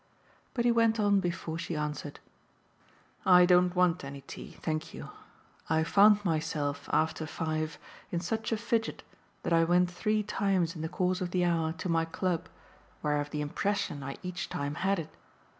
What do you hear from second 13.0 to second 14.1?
where I've the impression